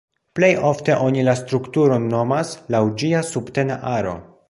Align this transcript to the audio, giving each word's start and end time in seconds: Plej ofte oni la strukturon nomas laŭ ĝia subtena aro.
Plej 0.37 0.47
ofte 0.69 0.95
oni 1.09 1.27
la 1.27 1.35
strukturon 1.43 2.09
nomas 2.17 2.57
laŭ 2.77 2.83
ĝia 3.03 3.25
subtena 3.33 3.83
aro. 3.97 4.21